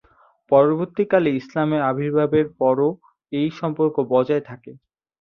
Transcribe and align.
পরবর্তীকালে 0.51 1.29
ইসলামের 1.39 1.81
আবির্ভাবের 1.89 2.47
পরেও 2.59 2.91
এই 3.31 3.49
সম্পর্ক 3.59 3.95
বজায় 4.11 4.43
থাকে। 4.49 4.71